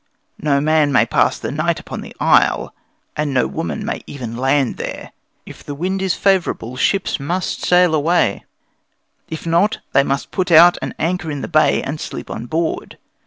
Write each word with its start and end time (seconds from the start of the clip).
No 0.41 0.59
man 0.59 0.91
may 0.91 1.05
pass 1.05 1.37
the 1.37 1.51
night 1.51 1.79
upon 1.79 2.01
the 2.01 2.15
isle, 2.19 2.73
and 3.15 3.31
no 3.35 3.45
woman 3.45 3.85
may 3.85 4.01
even 4.07 4.35
land 4.35 4.77
there. 4.77 5.11
If 5.45 5.63
the 5.63 5.75
wind 5.75 6.01
is 6.01 6.15
favourable, 6.15 6.75
ships 6.75 7.19
must 7.19 7.63
sail 7.63 7.93
away; 7.93 8.45
if 9.29 9.45
not, 9.45 9.77
they 9.93 10.01
must 10.01 10.31
put 10.31 10.49
out 10.49 10.75
and 10.81 10.95
anchor 10.97 11.29
in 11.29 11.41
the 11.41 11.47
bay 11.47 11.83
and 11.83 12.01
sleep 12.01 12.31
on 12.31 12.47
board. 12.47 12.97